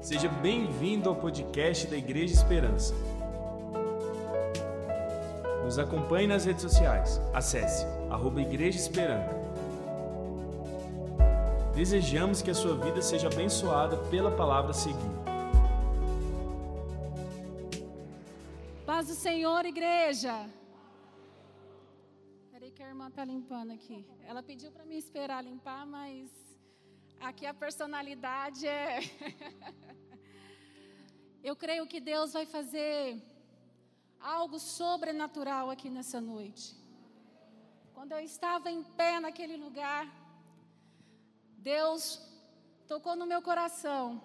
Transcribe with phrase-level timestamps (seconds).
[0.00, 2.94] Seja bem-vindo ao podcast da Igreja Esperança.
[5.64, 7.20] Nos acompanhe nas redes sociais.
[7.34, 9.34] Acesse arroba Igreja Esperança.
[11.74, 15.18] Desejamos que a sua vida seja abençoada pela palavra a seguir.
[18.86, 20.48] Paz do Senhor, igreja.
[22.52, 24.06] Peraí que a irmã tá limpando aqui.
[24.26, 26.47] Ela pediu para me esperar limpar, mas
[27.20, 29.00] aqui a personalidade é.
[31.42, 33.22] Eu creio que Deus vai fazer
[34.20, 36.76] algo sobrenatural aqui nessa noite.
[37.94, 40.06] Quando eu estava em pé naquele lugar,
[41.56, 42.20] Deus
[42.86, 44.22] tocou no meu coração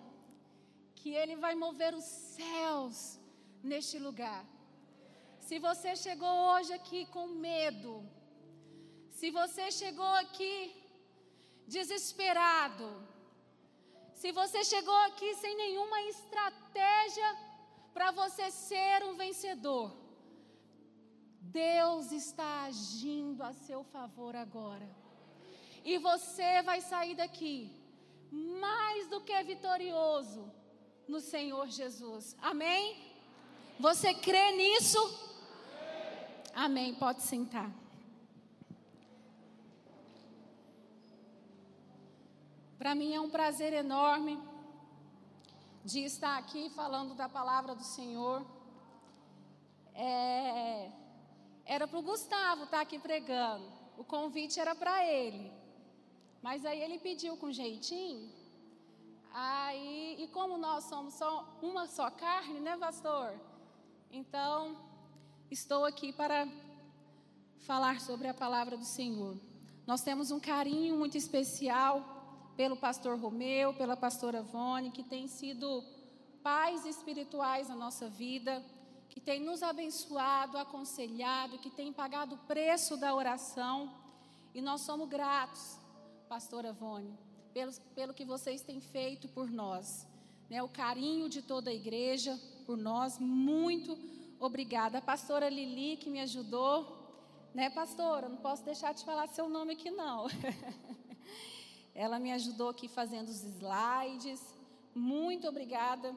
[0.95, 3.19] que Ele vai mover os céus
[3.61, 4.45] neste lugar.
[5.39, 8.03] Se você chegou hoje aqui com medo,
[9.11, 10.82] se você chegou aqui
[11.67, 12.89] desesperado,
[14.13, 17.37] se você chegou aqui sem nenhuma estratégia
[17.93, 19.93] para você ser um vencedor,
[21.39, 24.89] Deus está agindo a seu favor agora.
[25.83, 27.69] E você vai sair daqui
[28.31, 30.51] mais do que vitorioso
[31.07, 32.35] no Senhor Jesus.
[32.41, 33.13] Amém?
[33.79, 34.99] Você crê nisso?
[36.55, 36.95] Amém.
[36.95, 37.82] Pode sentar.
[42.83, 44.37] Para mim é um prazer enorme
[45.85, 48.45] de estar aqui falando da palavra do Senhor.
[49.93, 50.91] É,
[51.63, 53.65] era para o Gustavo estar aqui pregando,
[53.97, 55.49] o convite era para ele,
[56.41, 58.29] mas aí ele pediu com jeitinho.
[59.31, 63.33] Aí, e como nós somos só uma só carne, né, pastor?
[64.11, 64.75] Então,
[65.49, 66.49] estou aqui para
[67.59, 69.37] falar sobre a palavra do Senhor.
[69.87, 72.12] Nós temos um carinho muito especial
[72.55, 75.83] pelo pastor Romeu, pela pastora Vone, que tem sido
[76.43, 78.63] pais espirituais na nossa vida,
[79.09, 83.93] que tem nos abençoado, aconselhado, que tem pagado o preço da oração.
[84.53, 85.79] E nós somos gratos,
[86.27, 87.17] pastora Vone,
[87.53, 90.07] pelo, pelo que vocês têm feito por nós.
[90.49, 93.97] Né, o carinho de toda a igreja por nós, muito
[94.39, 94.97] obrigada.
[94.99, 97.01] A pastora Lili, que me ajudou.
[97.53, 98.27] Né, pastora?
[98.27, 100.27] Não posso deixar de falar seu nome aqui, não.
[101.95, 104.41] Ela me ajudou aqui fazendo os slides.
[104.95, 106.15] Muito obrigada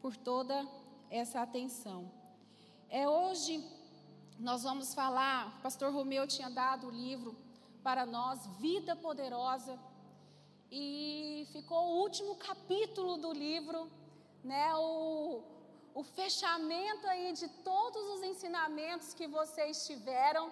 [0.00, 0.66] por toda
[1.10, 2.10] essa atenção.
[2.88, 3.62] É hoje
[4.38, 7.36] nós vamos falar, o pastor Romeu tinha dado o livro
[7.82, 9.78] para nós, Vida Poderosa,
[10.70, 13.90] e ficou o último capítulo do livro,
[14.42, 15.42] né, o,
[15.94, 20.50] o fechamento aí de todos os ensinamentos que vocês tiveram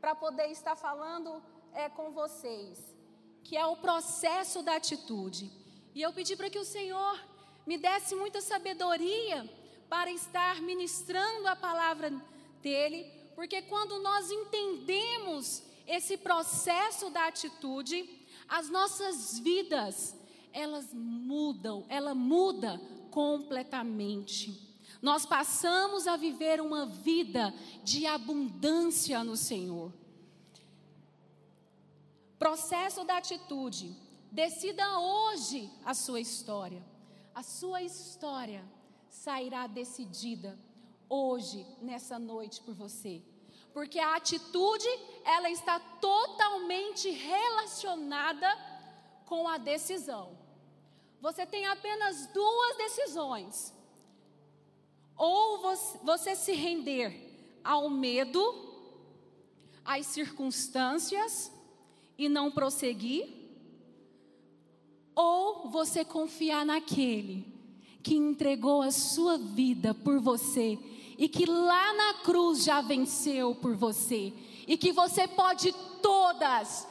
[0.00, 1.40] para poder estar falando
[1.72, 2.97] é, com vocês
[3.48, 5.50] que é o processo da atitude.
[5.94, 7.18] E eu pedi para que o Senhor
[7.66, 9.48] me desse muita sabedoria
[9.88, 12.12] para estar ministrando a palavra
[12.60, 18.06] dele, porque quando nós entendemos esse processo da atitude,
[18.46, 20.14] as nossas vidas,
[20.52, 22.78] elas mudam, ela muda
[23.10, 24.60] completamente.
[25.00, 29.90] Nós passamos a viver uma vida de abundância no Senhor.
[32.38, 33.96] Processo da atitude.
[34.30, 36.84] Decida hoje a sua história.
[37.34, 38.64] A sua história
[39.08, 40.58] sairá decidida
[41.08, 43.22] hoje, nessa noite, por você.
[43.72, 44.88] Porque a atitude,
[45.24, 48.48] ela está totalmente relacionada
[49.26, 50.36] com a decisão.
[51.20, 53.74] Você tem apenas duas decisões.
[55.16, 58.40] Ou você, você se render ao medo,
[59.84, 61.52] às circunstâncias,
[62.18, 63.28] e não prosseguir?
[65.14, 67.46] Ou você confiar naquele
[68.02, 70.78] que entregou a sua vida por você
[71.16, 74.32] e que lá na cruz já venceu por você
[74.66, 76.86] e que você pode todas,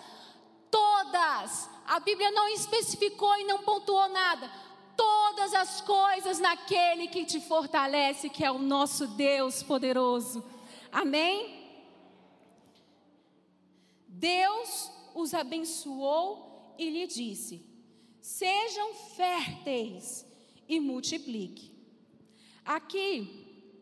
[0.71, 4.52] todas, a Bíblia não especificou e não pontuou nada,
[4.96, 10.43] todas as coisas naquele que te fortalece, que é o nosso Deus poderoso.
[10.91, 11.55] Amém?
[14.07, 17.66] Deus os abençoou e lhe disse:
[18.22, 20.25] Sejam férteis
[20.69, 21.75] e multiplique.
[22.64, 23.73] Aqui,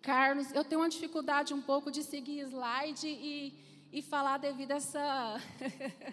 [0.00, 3.52] Carlos, eu tenho uma dificuldade um pouco de seguir slide e,
[3.92, 5.42] e falar devido a essa.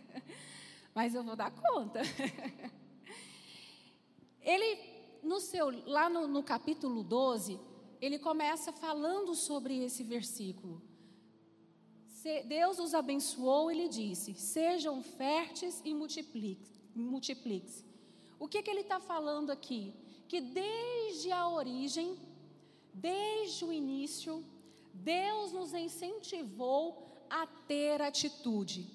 [0.95, 2.01] Mas eu vou dar conta.
[4.41, 4.79] Ele,
[5.21, 7.57] no seu, lá no, no capítulo 12,
[8.01, 10.81] ele começa falando sobre esse versículo.
[12.45, 17.85] Deus os abençoou e lhe disse: Sejam férteis e multipliquem-se.
[18.39, 19.93] O que, que ele está falando aqui?
[20.27, 22.17] Que desde a origem,
[22.93, 24.43] desde o início,
[24.93, 28.87] Deus nos incentivou a ter atitude.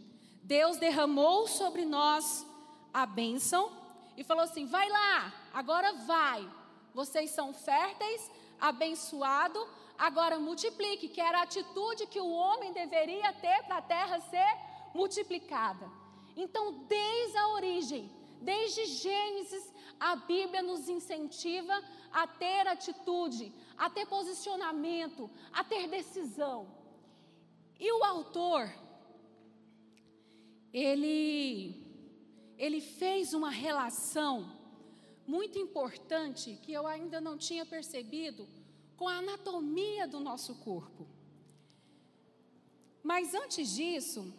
[0.43, 2.47] Deus derramou sobre nós
[2.93, 3.71] a bênção
[4.17, 6.49] e falou assim: vai lá, agora vai.
[6.95, 8.31] Vocês são férteis,
[8.61, 9.59] abençoado,
[9.99, 14.57] agora multiplique, que era a atitude que o homem deveria ter para a terra ser
[14.95, 15.91] multiplicada.
[16.37, 18.09] Então, desde a origem,
[18.41, 26.73] desde Gênesis, a Bíblia nos incentiva a ter atitude, a ter posicionamento, a ter decisão.
[27.79, 28.73] E o autor,
[30.73, 31.75] ele,
[32.57, 34.57] ele fez uma relação
[35.27, 38.49] muito importante que eu ainda não tinha percebido
[38.99, 41.07] com a anatomia do nosso corpo.
[43.11, 44.35] Mas antes disso,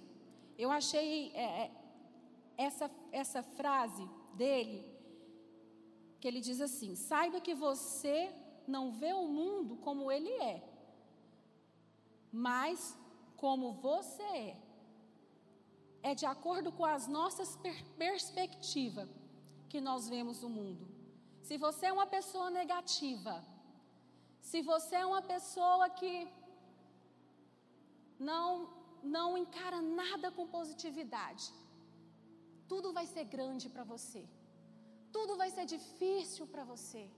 [0.58, 1.72] eu achei é, é,
[2.58, 4.80] essa, essa frase dele,
[6.20, 8.18] que ele diz assim: saiba que você
[8.68, 10.62] não vê o mundo como ele é,
[12.32, 12.98] mas
[13.38, 14.58] como você é.
[16.02, 19.10] É de acordo com as nossas per perspectivas
[19.68, 20.88] que nós vemos o mundo.
[21.42, 23.44] Se você é uma pessoa negativa,
[24.42, 26.14] se você é uma pessoa que
[28.20, 28.48] não
[29.02, 31.54] não encara nada com positividade,
[32.68, 34.28] tudo vai ser grande para você.
[35.12, 37.10] Tudo vai ser difícil para você.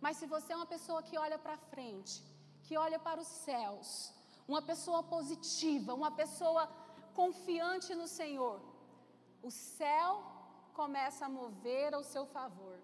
[0.00, 2.22] Mas se você é uma pessoa que olha para frente,
[2.62, 4.12] que olha para os céus,
[4.46, 6.70] uma pessoa positiva, uma pessoa
[7.14, 8.60] confiante no Senhor,
[9.42, 10.22] o céu
[10.72, 12.78] começa a mover ao seu favor.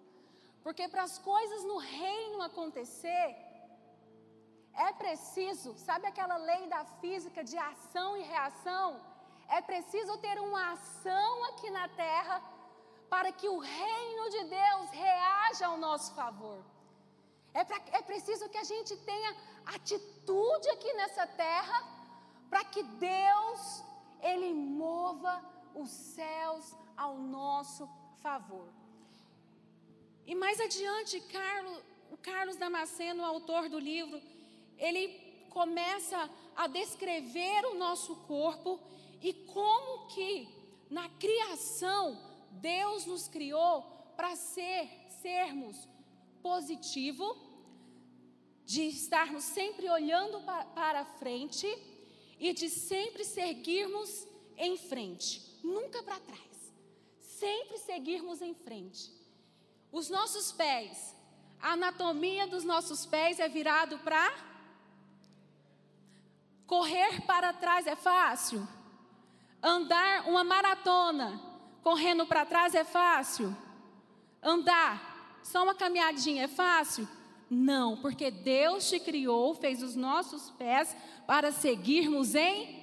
[0.62, 3.26] Porque para as coisas no reino acontecer,
[4.76, 9.00] é preciso, sabe aquela lei da física de ação e reação?
[9.49, 12.43] É preciso ter uma ação aqui na terra
[13.09, 16.65] para que o reino de Deus reaja ao nosso favor.
[17.53, 19.37] É, pra, é preciso que a gente tenha
[19.67, 21.85] atitude aqui nessa terra
[22.50, 23.85] para que Deus
[24.21, 25.41] ele mova
[25.75, 27.88] os céus ao nosso
[28.23, 28.69] favor.
[30.26, 34.21] E mais adiante, Carlos, o Carlos Damasceno, autor do livro,
[34.79, 35.09] ele
[35.50, 38.81] começa a descrever o nosso corpo
[39.23, 40.49] e como que
[40.91, 43.82] na criação Deus nos criou
[44.17, 44.88] para ser
[45.23, 45.88] sermos
[46.43, 47.37] positivo,
[48.67, 50.41] de estarmos sempre olhando
[50.75, 51.67] para, frente
[52.38, 54.26] e de sempre seguirmos
[54.56, 56.75] em frente, nunca para trás.
[57.21, 59.11] Sempre seguirmos em frente.
[59.91, 61.15] Os nossos pés,
[61.61, 64.54] a anatomia dos nossos pés é virado para
[66.66, 68.66] Correr para trás é fácil?
[69.62, 71.40] Andar uma maratona
[71.82, 73.55] correndo para trás é fácil?
[74.43, 77.06] Andar só uma caminhadinha é fácil?
[77.50, 80.96] Não, porque Deus te criou, fez os nossos pés
[81.26, 82.82] para seguirmos em.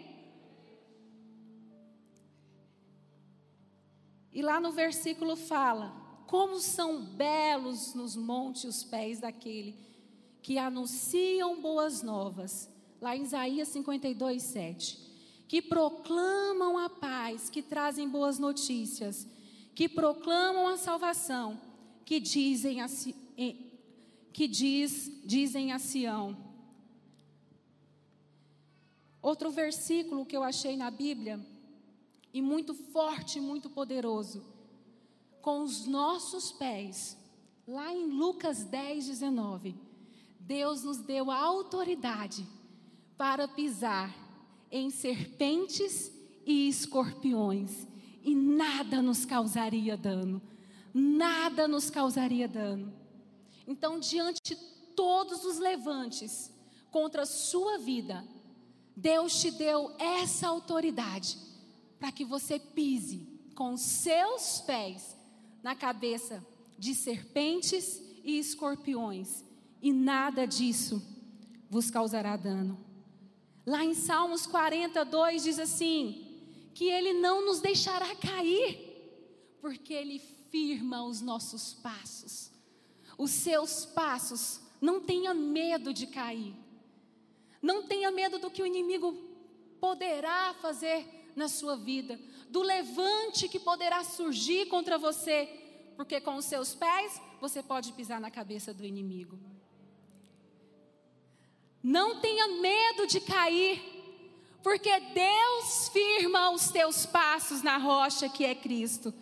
[4.32, 5.92] E lá no versículo fala:
[6.28, 9.76] Como são belos nos montes os pés daquele
[10.42, 12.72] que anunciam boas novas
[13.02, 15.00] lá em Isaías 52, 7,
[15.48, 19.28] que proclamam a paz, que trazem boas notícias,
[19.74, 21.60] que proclamam a salvação,
[22.06, 22.88] que dizem a,
[24.32, 26.38] que diz, dizem a Sião.
[29.20, 31.44] Outro versículo que eu achei na Bíblia,
[32.34, 34.46] e muito forte, muito poderoso,
[35.42, 37.18] com os nossos pés,
[37.68, 39.76] lá em Lucas 10, 19,
[40.40, 42.46] Deus nos deu a autoridade
[43.22, 44.12] para pisar
[44.72, 46.12] em serpentes
[46.44, 47.86] e escorpiões,
[48.24, 50.42] e nada nos causaria dano.
[50.92, 52.92] Nada nos causaria dano.
[53.68, 54.56] Então, diante de
[54.96, 56.52] todos os levantes
[56.90, 58.26] contra a sua vida,
[58.98, 61.38] Deus te deu essa autoridade
[62.00, 65.16] para que você pise com seus pés
[65.62, 66.44] na cabeça
[66.76, 69.46] de serpentes e escorpiões,
[69.80, 71.00] e nada disso
[71.70, 72.90] vos causará dano.
[73.72, 76.28] Lá em Salmos 42 diz assim:
[76.74, 78.78] que Ele não nos deixará cair,
[79.62, 82.52] porque Ele firma os nossos passos.
[83.18, 86.54] Os seus passos, não tenha medo de cair.
[87.62, 89.14] Não tenha medo do que o inimigo
[89.80, 95.48] poderá fazer na sua vida, do levante que poderá surgir contra você,
[95.96, 99.40] porque com os seus pés você pode pisar na cabeça do inimigo.
[101.84, 103.82] Não tenha medo de cair,
[104.62, 109.14] porque Deus firma os teus passos na rocha que é Cristo.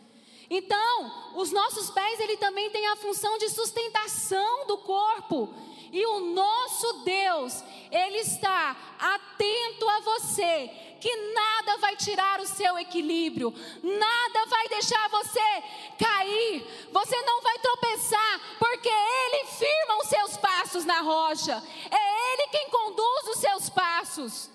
[0.49, 5.53] Então, os nossos pés, ele também tem a função de sustentação do corpo.
[5.91, 12.77] E o nosso Deus, ele está atento a você, que nada vai tirar o seu
[12.77, 13.53] equilíbrio,
[13.83, 15.63] nada vai deixar você
[15.97, 21.63] cair, você não vai tropeçar, porque ele firma os seus passos na rocha.
[21.89, 24.49] É ele quem conduz os seus passos.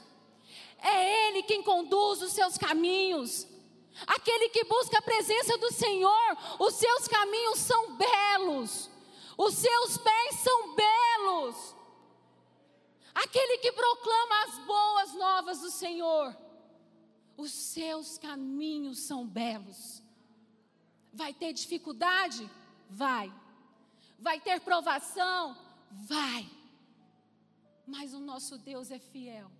[0.82, 3.46] É ele quem conduz os seus caminhos.
[4.06, 8.90] Aquele que busca a presença do Senhor, os seus caminhos são belos,
[9.38, 11.74] os seus pés são belos.
[13.14, 16.36] Aquele que proclama as boas novas do Senhor,
[17.36, 20.02] os seus caminhos são belos.
[21.12, 22.50] Vai ter dificuldade?
[22.90, 23.32] Vai.
[24.18, 25.56] Vai ter provação?
[25.90, 26.50] Vai.
[27.86, 29.50] Mas o nosso Deus é fiel,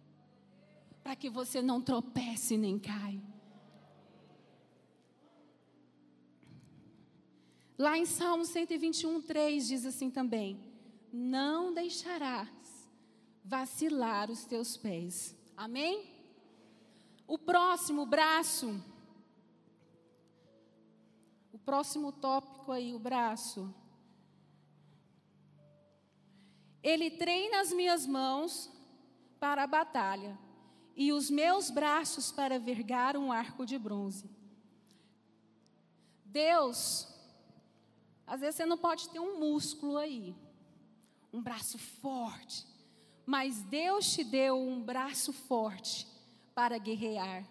[1.03, 3.23] para que você não tropece nem caia.
[7.77, 10.59] Lá em Salmo 121, 3 diz assim também:
[11.13, 12.49] Não deixarás
[13.45, 15.37] vacilar os teus pés.
[15.57, 16.11] Amém?
[17.27, 18.83] O próximo braço.
[21.53, 23.73] O próximo tópico aí, o braço.
[26.83, 28.71] Ele treina as minhas mãos
[29.39, 30.39] para a batalha
[30.97, 34.31] e os meus braços para vergar um arco de bronze.
[36.25, 37.15] Deus
[38.27, 40.35] às vezes você não pode ter um músculo aí,
[41.33, 42.67] um braço forte,
[43.27, 46.07] mas Deus te deu um braço forte
[46.55, 47.45] para guerrear.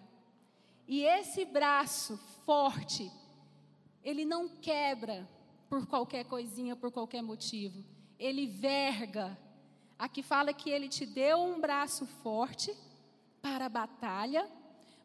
[0.86, 3.10] E esse braço forte,
[4.02, 5.28] ele não quebra
[5.68, 7.84] por qualquer coisinha, por qualquer motivo.
[8.18, 9.36] Ele verga.
[9.98, 12.74] Aqui fala que ele te deu um braço forte
[13.40, 14.48] para a batalha,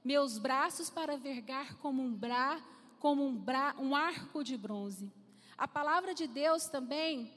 [0.04, 2.62] meus braços para vergar como um bra,
[3.00, 5.12] como um, bra, um arco de bronze.
[5.58, 7.32] A palavra de Deus também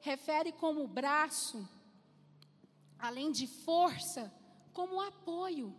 [0.00, 1.68] refere como braço,
[2.98, 4.32] além de força,
[4.72, 5.74] como apoio,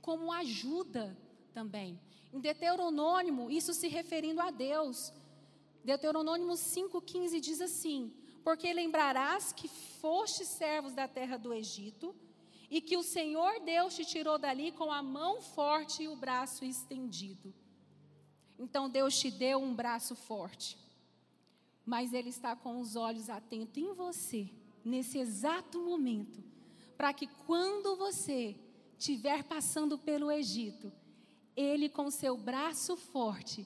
[0.00, 1.16] como ajuda
[1.52, 2.00] também.
[2.32, 5.12] Em Deuteronômio, isso se referindo a Deus.
[5.84, 8.12] Deuteronômio 5,15 diz assim:
[8.44, 12.14] Porque lembrarás que foste servos da terra do Egito,
[12.70, 16.64] e que o Senhor Deus te tirou dali com a mão forte e o braço
[16.64, 17.54] estendido.
[18.58, 20.76] Então Deus te deu um braço forte
[21.88, 24.50] mas Ele está com os olhos atentos em você,
[24.84, 26.44] nesse exato momento,
[26.98, 28.56] para que quando você
[28.98, 30.92] estiver passando pelo Egito,
[31.56, 33.64] Ele com seu braço forte,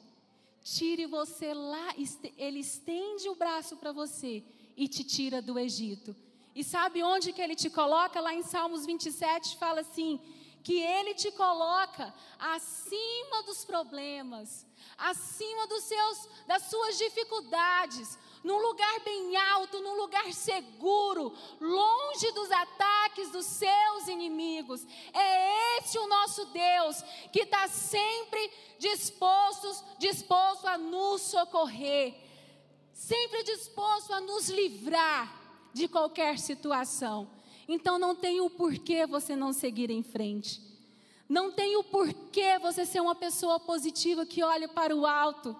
[0.62, 1.94] tire você lá,
[2.36, 4.44] Ele estende o braço para você
[4.76, 6.14] e te tira do Egito.
[6.54, 8.20] E sabe onde que Ele te coloca?
[8.20, 10.20] Lá em Salmos 27 fala assim:
[10.62, 14.66] que Ele te coloca acima dos problemas,
[14.98, 22.50] acima dos seus, das suas dificuldades, num lugar bem alto, num lugar seguro, longe dos
[22.50, 24.84] ataques dos seus inimigos.
[25.12, 32.14] É esse o nosso Deus que está sempre disposto, disposto a nos socorrer,
[32.92, 35.40] sempre disposto a nos livrar
[35.72, 37.30] de qualquer situação.
[37.68, 40.60] Então não tem o porquê você não seguir em frente.
[41.28, 45.56] Não tem o porquê você ser uma pessoa positiva que olha para o alto,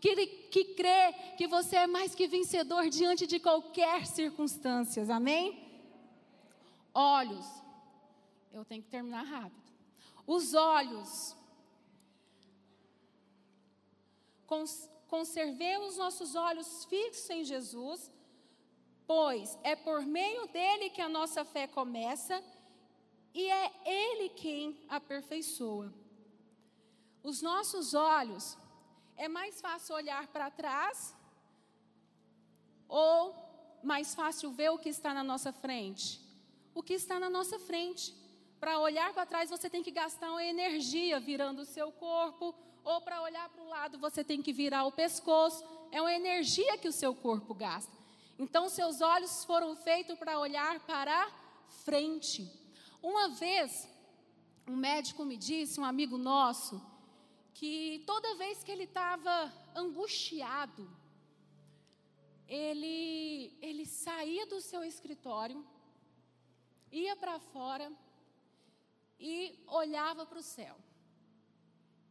[0.00, 5.02] que, que crê que você é mais que vencedor diante de qualquer circunstância.
[5.14, 5.66] Amém?
[6.94, 7.46] Olhos.
[8.52, 9.72] Eu tenho que terminar rápido.
[10.26, 11.36] Os olhos.
[15.08, 18.10] Conservemos nossos olhos fixos em Jesus
[19.08, 22.44] pois é por meio dele que a nossa fé começa
[23.32, 25.90] e é ele quem aperfeiçoa.
[27.22, 28.58] Os nossos olhos,
[29.18, 31.14] é mais fácil olhar para trás
[32.88, 33.34] ou
[33.82, 36.20] mais fácil ver o que está na nossa frente?
[36.74, 38.14] O que está na nossa frente.
[38.60, 43.00] Para olhar para trás, você tem que gastar uma energia virando o seu corpo, ou
[43.00, 45.64] para olhar para o lado, você tem que virar o pescoço.
[45.92, 47.92] É uma energia que o seu corpo gasta.
[48.38, 51.30] Então, seus olhos foram feitos para olhar para
[51.84, 52.50] frente.
[53.02, 53.88] Uma vez,
[54.66, 56.80] um médico me disse, um amigo nosso,
[57.58, 60.88] que toda vez que ele estava angustiado,
[62.46, 65.66] ele, ele saía do seu escritório,
[66.92, 67.92] ia para fora
[69.18, 70.76] e olhava para o céu.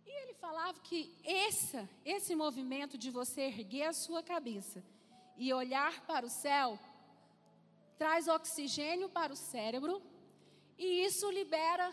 [0.06, 4.84] E ele falava que esse, esse movimento de você erguer a sua cabeça
[5.38, 6.77] e olhar para o céu
[7.98, 10.01] traz oxigênio para o cérebro
[10.77, 11.88] e isso libera,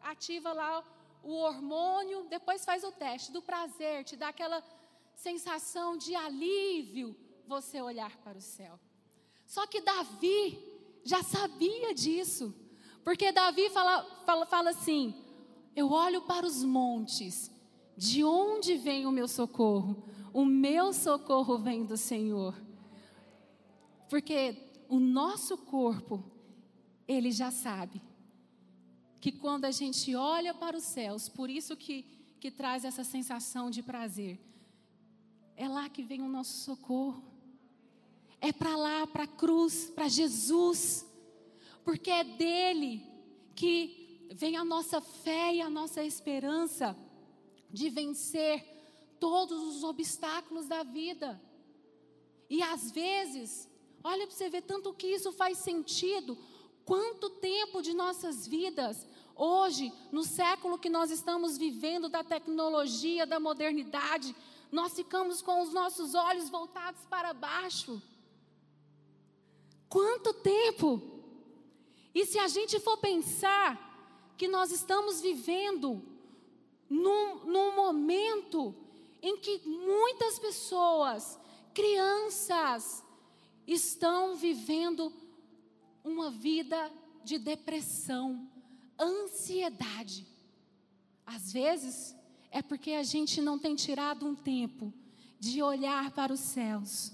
[0.00, 0.84] ativa lá
[1.22, 4.62] o hormônio, depois faz o teste do prazer, te dá aquela
[5.14, 7.14] sensação de alívio
[7.46, 8.78] você olhar para o céu.
[9.46, 10.58] Só que Davi
[11.04, 12.54] já sabia disso,
[13.04, 15.14] porque Davi fala, fala, fala assim:
[15.74, 17.50] Eu olho para os montes,
[17.96, 20.04] de onde vem o meu socorro?
[20.32, 22.54] O meu socorro vem do Senhor.
[24.08, 26.24] Porque o nosso corpo,
[27.06, 28.00] ele já sabe
[29.20, 32.04] que quando a gente olha para os céus, por isso que,
[32.40, 34.40] que traz essa sensação de prazer,
[35.56, 37.22] é lá que vem o nosso socorro.
[38.40, 41.06] É para lá, para a cruz, para Jesus,
[41.84, 43.06] porque é dele
[43.54, 46.96] que vem a nossa fé e a nossa esperança
[47.68, 48.64] de vencer
[49.18, 51.38] todos os obstáculos da vida.
[52.48, 53.68] E às vezes,
[54.02, 56.38] olha para você ver tanto que isso faz sentido.
[56.86, 59.06] Quanto tempo de nossas vidas
[59.42, 64.36] Hoje, no século que nós estamos vivendo, da tecnologia, da modernidade,
[64.70, 68.02] nós ficamos com os nossos olhos voltados para baixo.
[69.88, 71.00] Quanto tempo?
[72.14, 76.02] E se a gente for pensar que nós estamos vivendo
[76.86, 78.74] num, num momento
[79.22, 81.40] em que muitas pessoas,
[81.72, 83.02] crianças,
[83.66, 85.10] estão vivendo
[86.04, 86.92] uma vida
[87.24, 88.49] de depressão,
[89.00, 90.26] ansiedade.
[91.26, 92.14] Às vezes
[92.50, 94.92] é porque a gente não tem tirado um tempo
[95.38, 97.12] de olhar para os céus,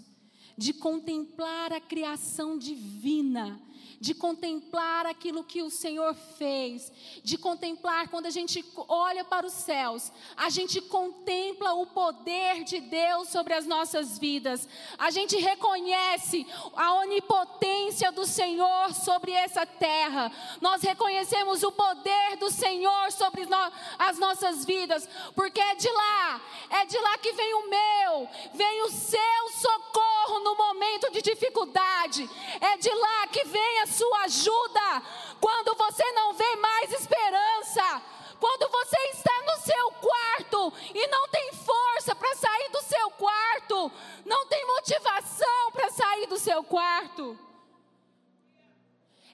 [0.56, 3.60] de contemplar a criação divina,
[4.00, 9.52] de contemplar aquilo que o Senhor fez, de contemplar quando a gente olha para os
[9.52, 16.46] céus, a gente contempla o poder de Deus sobre as nossas vidas, a gente reconhece
[16.74, 23.72] a onipotência do Senhor sobre essa terra, nós reconhecemos o poder do Senhor sobre no,
[23.98, 28.82] as nossas vidas, porque é de lá, é de lá que vem o meu, vem
[28.82, 35.02] o seu socorro no momento de dificuldade, é de lá que vem a sua ajuda,
[35.40, 38.02] quando você não vê mais esperança,
[38.38, 43.90] quando você está no seu quarto e não tem força para sair do seu quarto,
[44.24, 47.36] não tem motivação para sair do seu quarto.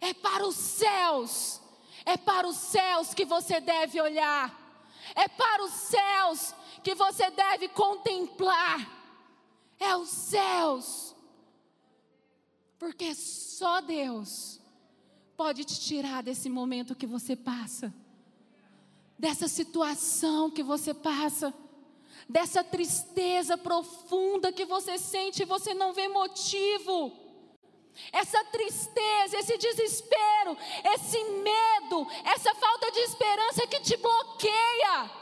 [0.00, 1.60] É para os céus,
[2.06, 4.50] é para os céus que você deve olhar,
[5.14, 9.01] é para os céus que você deve contemplar,
[9.82, 11.12] é os céus
[12.82, 14.60] porque só Deus
[15.36, 17.94] pode te tirar desse momento que você passa,
[19.16, 21.54] dessa situação que você passa,
[22.28, 27.12] dessa tristeza profunda que você sente e você não vê motivo.
[28.12, 30.56] Essa tristeza, esse desespero,
[30.92, 35.21] esse medo, essa falta de esperança que te bloqueia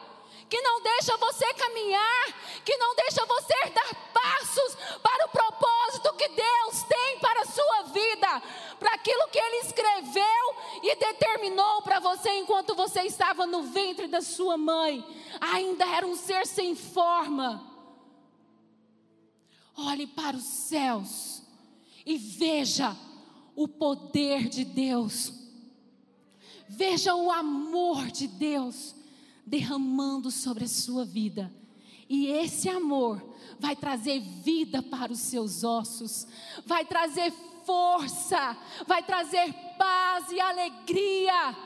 [0.50, 6.28] que não deixa você caminhar, que não deixa você dar passos para o propósito que
[6.28, 8.42] Deus tem para a sua vida,
[8.80, 14.20] para aquilo que Ele escreveu e determinou para você enquanto você estava no ventre da
[14.20, 15.04] sua mãe,
[15.40, 17.64] ainda era um ser sem forma.
[19.76, 21.42] Olhe para os céus
[22.04, 22.96] e veja
[23.54, 25.32] o poder de Deus.
[26.68, 28.99] Veja o amor de Deus
[29.46, 31.52] derramando sobre a sua vida.
[32.08, 33.22] E esse amor
[33.58, 36.26] vai trazer vida para os seus ossos,
[36.66, 37.32] vai trazer
[37.64, 41.56] força, vai trazer paz e alegria.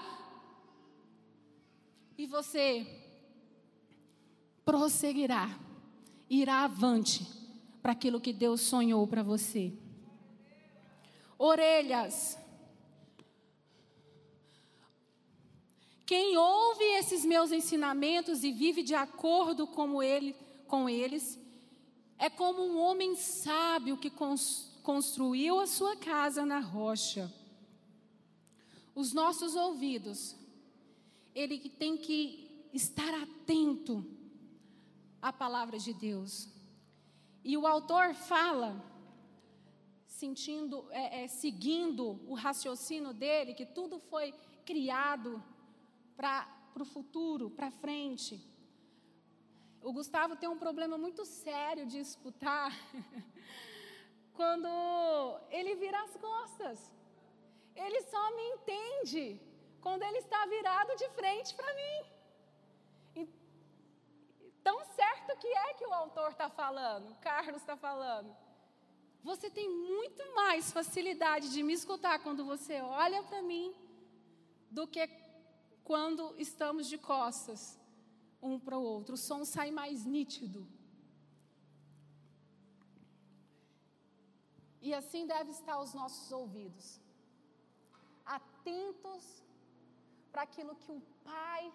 [2.19, 2.87] E você
[4.65, 5.49] prosseguirá,
[6.29, 7.27] irá avante
[7.83, 9.73] para aquilo que Deus sonhou para você.
[11.39, 12.39] Orelhas,
[16.07, 20.37] Quem ouve esses meus ensinamentos e vive de acordo com, ele,
[20.67, 21.39] com eles,
[22.19, 24.11] é como um homem sábio que
[24.83, 27.33] construiu a sua casa na rocha.
[28.95, 30.37] Os nossos ouvidos,
[31.35, 34.05] ele tem que estar atento
[35.23, 36.49] à palavra de Deus.
[37.43, 38.83] E o autor fala,
[40.07, 45.43] sentindo, é, é, seguindo o raciocínio dele, que tudo foi criado
[46.17, 46.49] para
[46.81, 48.41] o futuro, para frente.
[49.83, 52.73] O Gustavo tem um problema muito sério de escutar
[54.33, 54.69] quando
[55.51, 56.93] ele vira as costas.
[57.75, 59.41] Ele só me entende
[59.81, 61.97] quando ele está virado de frente para mim.
[63.17, 63.29] E,
[64.63, 68.35] tão certo que é que o autor está falando, Carlos está falando.
[69.23, 73.75] Você tem muito mais facilidade de me escutar quando você olha para mim
[74.71, 75.07] do que
[75.85, 77.79] quando estamos de costas
[78.43, 79.15] um para o outro.
[79.15, 80.67] O som sai mais nítido.
[84.81, 87.01] E assim deve estar os nossos ouvidos,
[88.25, 89.43] atentos
[90.31, 91.73] para aquilo que o Pai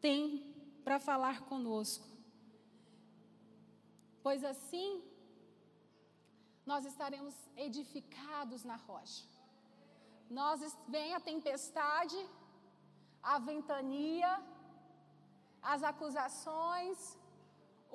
[0.00, 2.08] tem para falar conosco.
[4.24, 5.04] Pois assim
[6.64, 9.24] nós estaremos edificados na rocha.
[10.28, 12.16] Nós vem a tempestade,
[13.34, 14.32] a ventania,
[15.72, 16.96] as acusações,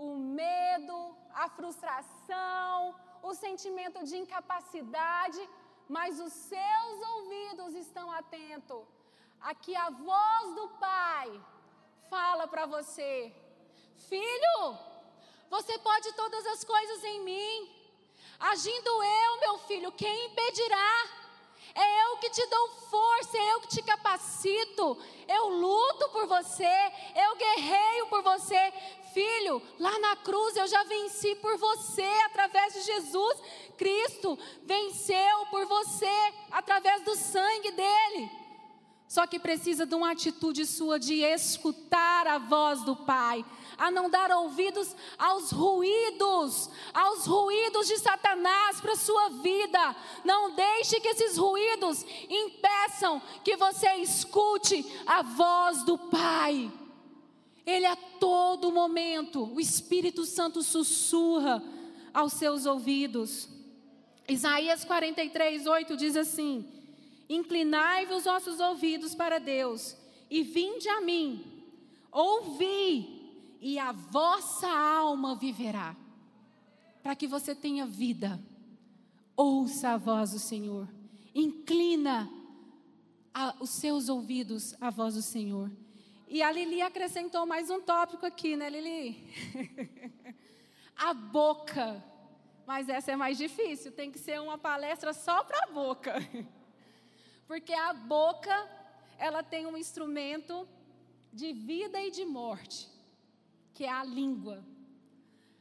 [0.06, 0.10] o
[0.42, 0.98] medo,
[1.44, 2.96] a frustração,
[3.30, 5.42] o sentimento de incapacidade,
[5.96, 8.84] mas os seus ouvidos estão atentos.
[9.52, 11.30] Aqui a voz do Pai
[12.10, 13.34] fala para você:
[14.10, 14.58] Filho,
[15.50, 17.56] você pode todas as coisas em mim.
[18.52, 21.21] Agindo eu, meu filho, quem impedirá?
[21.74, 24.98] É eu que te dou força, é eu que te capacito.
[25.28, 28.74] Eu luto por você, eu guerreio por você.
[29.14, 33.38] Filho, lá na cruz eu já venci por você através de Jesus.
[33.78, 38.41] Cristo venceu por você através do sangue dele.
[39.12, 43.44] Só que precisa de uma atitude sua de escutar a voz do Pai,
[43.78, 49.96] a não dar ouvidos aos ruídos, aos ruídos de Satanás para a sua vida.
[50.24, 56.72] Não deixe que esses ruídos impeçam que você escute a voz do Pai.
[57.66, 61.62] Ele a todo momento, o Espírito Santo sussurra
[62.14, 63.50] aos seus ouvidos.
[64.26, 66.81] Isaías 43, 8 diz assim:
[67.32, 69.96] Inclinai-vos os vossos ouvidos para Deus
[70.30, 71.64] e vinde a mim,
[72.12, 75.96] ouvi, e a vossa alma viverá.
[77.02, 78.38] Para que você tenha vida,
[79.34, 80.90] ouça a voz do Senhor,
[81.34, 82.30] inclina
[83.34, 85.72] a, os seus ouvidos à voz do Senhor.
[86.28, 89.26] E a Lili acrescentou mais um tópico aqui, né, Lili?
[90.98, 92.04] a boca.
[92.68, 96.16] Mas essa é mais difícil, tem que ser uma palestra só para a boca.
[97.52, 98.56] Porque a boca,
[99.18, 100.66] ela tem um instrumento
[101.34, 102.88] de vida e de morte,
[103.74, 104.64] que é a língua.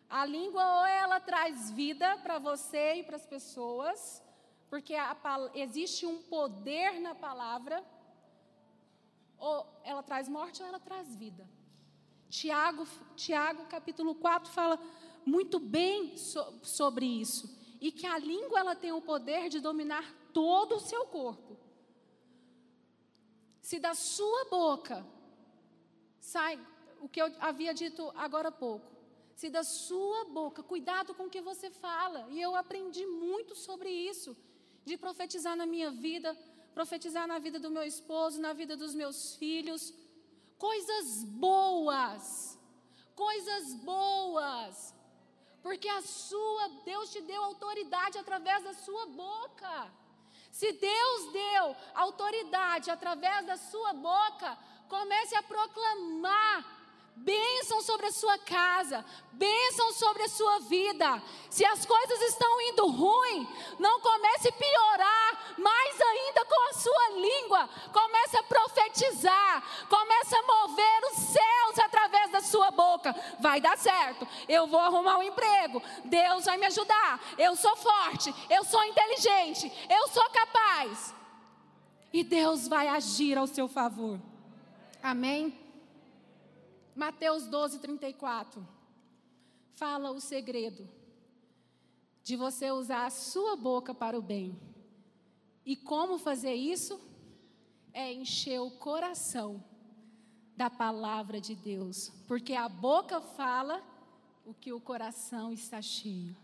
[0.08, 4.22] A língua ou ela traz vida para você e para as pessoas,
[4.68, 5.16] porque a,
[5.52, 7.84] existe um poder na palavra,
[9.36, 11.44] ou ela traz morte ou ela traz vida.
[12.28, 14.78] Tiago, Tiago capítulo 4 fala
[15.26, 20.04] muito bem so, sobre isso, e que a língua ela tem o poder de dominar
[20.32, 21.58] todo o seu corpo.
[23.60, 25.06] Se da sua boca
[26.18, 26.58] sai
[27.00, 28.86] o que eu havia dito agora há pouco,
[29.34, 33.88] se da sua boca, cuidado com o que você fala, e eu aprendi muito sobre
[33.88, 34.36] isso,
[34.84, 36.36] de profetizar na minha vida,
[36.74, 39.94] profetizar na vida do meu esposo, na vida dos meus filhos,
[40.58, 42.58] coisas boas,
[43.14, 44.94] coisas boas,
[45.62, 49.99] porque a sua, Deus te deu autoridade através da sua boca.
[50.60, 54.58] Se Deus deu autoridade através da sua boca,
[54.90, 56.79] comece a proclamar
[57.16, 61.22] bênção sobre a sua casa, bênção sobre a sua vida.
[61.50, 67.08] Se as coisas estão indo ruim, não comece a piorar mais ainda com a sua
[67.16, 67.68] língua.
[67.92, 73.14] Comece a profetizar, comece a mover os céus através da sua boca.
[73.38, 74.26] Vai dar certo.
[74.48, 75.82] Eu vou arrumar um emprego.
[76.04, 77.20] Deus vai me ajudar.
[77.36, 81.14] Eu sou forte, eu sou inteligente, eu sou capaz.
[82.12, 84.18] E Deus vai agir ao seu favor.
[85.02, 85.69] Amém.
[86.94, 88.66] Mateus 12, 34.
[89.74, 90.88] Fala o segredo
[92.22, 94.58] de você usar a sua boca para o bem.
[95.64, 97.00] E como fazer isso?
[97.92, 99.64] É encher o coração
[100.56, 102.10] da palavra de Deus.
[102.28, 103.82] Porque a boca fala
[104.44, 106.36] o que o coração está cheio.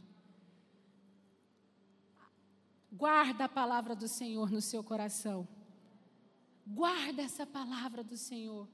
[2.91, 5.47] Guarda a palavra do Senhor no seu coração.
[6.67, 8.67] Guarda essa palavra do Senhor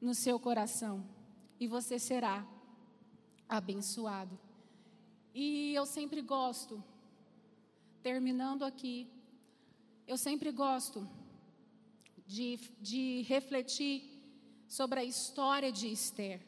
[0.00, 1.04] no seu coração
[1.58, 2.46] e você será
[3.48, 4.38] abençoado.
[5.34, 6.82] E eu sempre gosto,
[8.02, 9.08] terminando aqui,
[10.06, 11.08] eu sempre gosto
[12.26, 14.18] de, de refletir
[14.68, 16.46] sobre a história de Esther.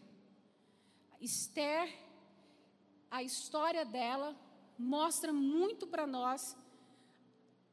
[1.21, 1.89] Esther,
[3.11, 4.37] a história dela
[4.79, 6.57] mostra muito para nós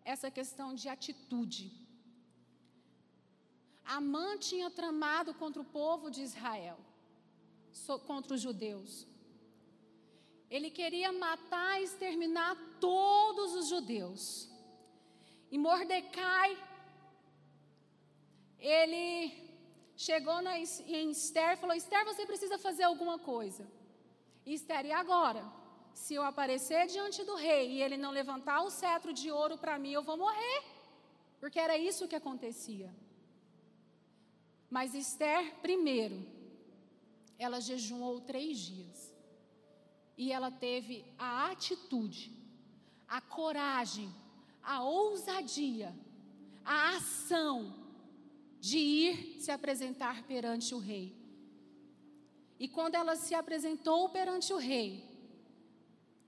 [0.03, 1.87] essa questão de atitude.
[3.88, 6.78] Amã tinha tramado contra o povo de Israel,
[8.06, 9.08] contra os judeus.
[10.50, 14.50] Ele queria matar e exterminar todos os judeus.
[15.52, 16.58] E Mordecai,
[18.60, 19.06] ele
[19.95, 23.65] chegou na, em Esther e falou: Esther, você precisa fazer alguma coisa.
[24.45, 25.43] E Esther, e agora?
[26.04, 29.80] se eu aparecer diante do rei e ele não levantar o cetro de ouro para
[29.80, 30.60] mim, eu vou morrer.
[31.39, 32.89] Porque era isso que acontecia.
[34.69, 36.25] Mas Esther, primeiro,
[37.39, 39.13] ela jejuou três dias.
[40.17, 42.32] E ela teve a atitude,
[43.08, 44.13] a coragem,
[44.62, 45.95] a ousadia,
[46.65, 47.73] a ação
[48.60, 51.15] de ir se apresentar perante o rei.
[52.60, 55.06] E quando ela se apresentou perante o rei,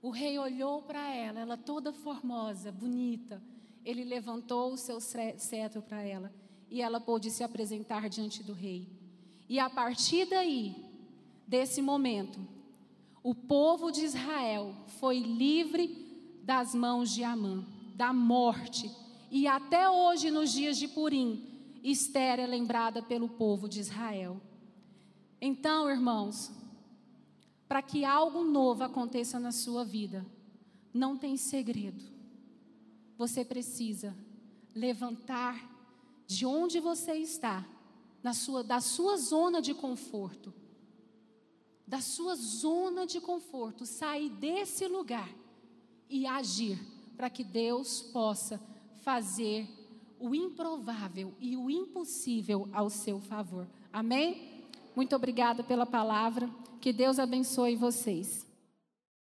[0.00, 3.42] o rei olhou para ela, ela toda formosa, bonita.
[3.84, 6.32] Ele levantou o seu cetro para ela
[6.70, 8.88] e ela pôde se apresentar diante do rei.
[9.48, 10.76] E a partir daí,
[11.46, 12.38] desse momento,
[13.22, 18.90] o povo de Israel foi livre das mãos de Amã, da morte.
[19.30, 21.44] E até hoje, nos dias de Purim,
[21.82, 24.40] Esther é lembrada pelo povo de Israel.
[25.40, 26.52] Então, irmãos,
[27.66, 30.24] para que algo novo aconteça na sua vida,
[30.92, 32.04] não tem segredo.
[33.16, 34.16] Você precisa
[34.74, 35.69] levantar
[36.30, 37.66] de onde você está,
[38.22, 40.54] na sua, da sua zona de conforto,
[41.84, 45.28] da sua zona de conforto, sair desse lugar
[46.08, 46.78] e agir
[47.16, 48.60] para que Deus possa
[49.00, 49.68] fazer
[50.20, 53.66] o improvável e o impossível ao seu favor.
[53.92, 54.62] Amém?
[54.94, 56.48] Muito obrigada pela palavra.
[56.80, 58.46] Que Deus abençoe vocês.